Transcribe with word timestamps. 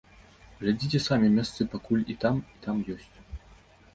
Глядзіце 0.61 1.01
самі, 1.07 1.27
месцы 1.35 1.67
пакуль 1.75 2.07
і 2.13 2.17
там, 2.23 2.35
і 2.57 2.65
там 2.67 2.83
ёсць. 2.95 3.15